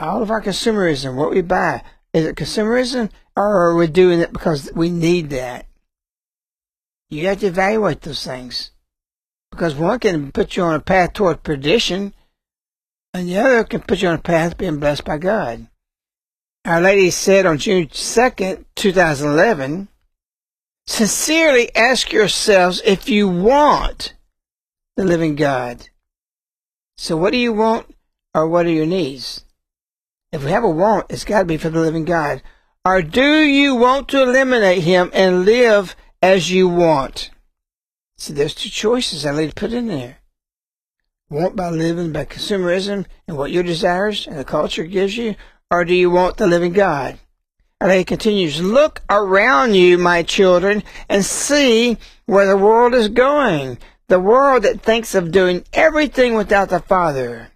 All 0.00 0.22
of 0.22 0.30
our 0.30 0.42
consumerism, 0.42 1.14
what 1.14 1.30
we 1.30 1.42
buy, 1.42 1.82
is 2.12 2.26
it 2.26 2.36
consumerism 2.36 3.10
or 3.36 3.68
are 3.68 3.76
we 3.76 3.86
doing 3.86 4.20
it 4.20 4.32
because 4.32 4.70
we 4.74 4.90
need 4.90 5.30
that? 5.30 5.66
You 7.08 7.26
have 7.28 7.40
to 7.40 7.46
evaluate 7.46 8.02
those 8.02 8.24
things. 8.24 8.72
Because 9.50 9.74
one 9.74 9.98
can 9.98 10.32
put 10.32 10.56
you 10.56 10.62
on 10.62 10.74
a 10.74 10.80
path 10.80 11.12
toward 11.12 11.42
perdition, 11.42 12.14
and 13.12 13.28
the 13.28 13.38
other 13.38 13.64
can 13.64 13.80
put 13.80 14.02
you 14.02 14.08
on 14.08 14.14
a 14.14 14.18
path 14.18 14.56
being 14.58 14.78
blessed 14.78 15.04
by 15.04 15.18
God. 15.18 15.66
Our 16.64 16.80
Lady 16.80 17.10
said 17.10 17.46
on 17.46 17.58
June 17.58 17.88
2nd, 17.88 18.64
2011, 18.76 19.88
Sincerely 20.86 21.74
ask 21.74 22.12
yourselves 22.12 22.82
if 22.84 23.08
you 23.08 23.28
want 23.28 24.14
the 24.96 25.04
living 25.04 25.36
God. 25.36 25.88
So 26.98 27.16
what 27.16 27.30
do 27.30 27.38
you 27.38 27.52
want 27.52 27.94
or 28.34 28.48
what 28.48 28.66
are 28.66 28.70
your 28.70 28.86
needs? 28.86 29.44
If 30.32 30.44
we 30.44 30.50
have 30.50 30.64
a 30.64 30.68
want, 30.68 31.06
it's 31.08 31.24
got 31.24 31.40
to 31.40 31.44
be 31.44 31.56
for 31.56 31.70
the 31.70 31.80
living 31.80 32.04
God. 32.04 32.42
Or 32.84 33.02
do 33.02 33.40
you 33.42 33.74
want 33.74 34.08
to 34.08 34.22
eliminate 34.22 34.82
him 34.82 35.10
and 35.12 35.44
live 35.44 35.96
as 36.22 36.50
you 36.50 36.68
want? 36.68 37.30
See, 38.16 38.32
there's 38.32 38.54
two 38.54 38.68
choices 38.68 39.24
I 39.24 39.36
need 39.36 39.48
to 39.48 39.54
put 39.54 39.72
in 39.72 39.88
there. 39.88 40.19
Want 41.30 41.54
by 41.54 41.70
living 41.70 42.10
by 42.10 42.24
consumerism 42.24 43.06
and 43.28 43.36
what 43.36 43.52
your 43.52 43.62
desires 43.62 44.26
and 44.26 44.36
the 44.36 44.44
culture 44.44 44.82
gives 44.82 45.16
you, 45.16 45.36
or 45.70 45.84
do 45.84 45.94
you 45.94 46.10
want 46.10 46.38
the 46.38 46.48
living 46.48 46.72
God? 46.72 47.20
And 47.80 47.92
he 47.92 48.04
continues, 48.04 48.60
look 48.60 49.00
around 49.08 49.74
you, 49.74 49.96
my 49.96 50.24
children, 50.24 50.82
and 51.08 51.24
see 51.24 51.98
where 52.26 52.46
the 52.46 52.56
world 52.56 52.94
is 52.94 53.08
going. 53.08 53.78
The 54.08 54.18
world 54.18 54.64
that 54.64 54.82
thinks 54.82 55.14
of 55.14 55.30
doing 55.30 55.64
everything 55.72 56.34
without 56.34 56.68
the 56.68 56.80
Father, 56.80 57.52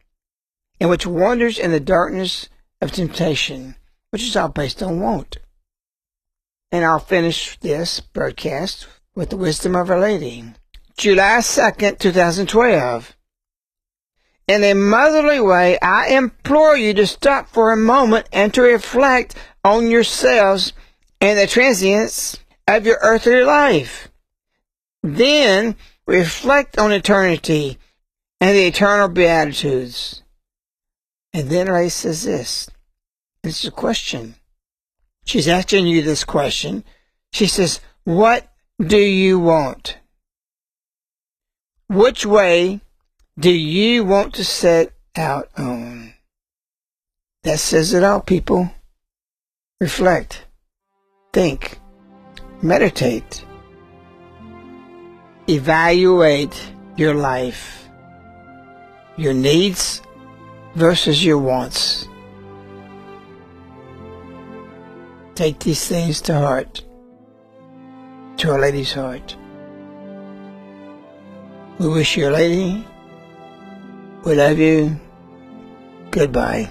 and 0.78 0.88
which 0.88 1.04
wanders 1.04 1.58
in 1.58 1.72
the 1.72 1.80
darkness 1.80 2.48
of 2.80 2.92
temptation, 2.92 3.74
which 4.10 4.22
is 4.22 4.36
all 4.36 4.50
based 4.50 4.84
on 4.84 5.00
want. 5.00 5.38
And 6.70 6.84
I'll 6.84 7.00
finish 7.00 7.58
this 7.58 7.98
broadcast 7.98 8.86
with 9.16 9.30
the 9.30 9.36
wisdom 9.36 9.74
of 9.74 9.90
Our 9.90 9.98
Lady. 9.98 10.44
July 10.96 11.38
2nd, 11.38 11.98
2012. 11.98 13.13
In 14.46 14.62
a 14.62 14.74
motherly 14.74 15.40
way, 15.40 15.78
I 15.80 16.08
implore 16.08 16.76
you 16.76 16.92
to 16.94 17.06
stop 17.06 17.48
for 17.48 17.72
a 17.72 17.76
moment 17.76 18.28
and 18.32 18.52
to 18.54 18.62
reflect 18.62 19.34
on 19.64 19.90
yourselves 19.90 20.74
and 21.20 21.38
the 21.38 21.46
transience 21.46 22.38
of 22.68 22.84
your 22.84 22.98
earthly 23.00 23.42
life. 23.42 24.08
Then 25.02 25.76
reflect 26.06 26.78
on 26.78 26.92
eternity 26.92 27.78
and 28.40 28.54
the 28.54 28.66
eternal 28.66 29.08
beatitudes. 29.08 30.22
And 31.32 31.48
then 31.48 31.70
Ray 31.70 31.88
says 31.88 32.24
this. 32.24 32.68
It's 33.42 33.64
a 33.64 33.70
question. 33.70 34.34
She's 35.24 35.48
asking 35.48 35.86
you 35.86 36.02
this 36.02 36.24
question. 36.24 36.84
She 37.32 37.46
says, 37.46 37.80
What 38.04 38.46
do 38.78 38.98
you 38.98 39.38
want? 39.38 39.98
Which 41.88 42.26
way 42.26 42.80
do 43.38 43.50
you 43.50 44.04
want 44.04 44.34
to 44.34 44.44
set 44.44 44.92
out 45.16 45.48
on? 45.56 46.14
That 47.42 47.58
says 47.58 47.92
it 47.92 48.04
all, 48.04 48.20
people. 48.20 48.70
Reflect, 49.80 50.46
think, 51.32 51.78
meditate, 52.62 53.44
evaluate 55.48 56.72
your 56.96 57.12
life, 57.12 57.88
your 59.16 59.34
needs 59.34 60.00
versus 60.74 61.24
your 61.24 61.38
wants. 61.38 62.08
Take 65.34 65.58
these 65.58 65.86
things 65.86 66.20
to 66.22 66.34
heart, 66.34 66.82
to 68.36 68.54
a 68.54 68.58
Lady's 68.58 68.92
heart. 68.92 69.36
We 71.78 71.88
wish 71.88 72.16
you 72.16 72.28
a 72.28 72.30
lady. 72.30 72.86
We 74.24 74.34
love 74.34 74.58
you. 74.58 74.98
Goodbye. 76.10 76.70